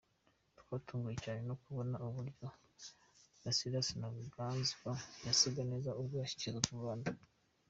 [0.59, 2.45] Twatunguwe cyane no kubona uburyo
[3.43, 4.91] Ladislas Ntaganzwa
[5.25, 7.09] yasaga neza ubwo yashyikirizwaga u Rwanda.